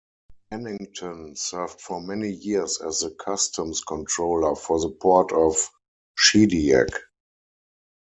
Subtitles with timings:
[0.51, 5.69] Hanington served for many years as the customs controller for the port of
[6.17, 6.89] Shediac.